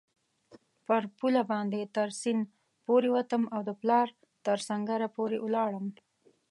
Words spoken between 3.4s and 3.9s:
او د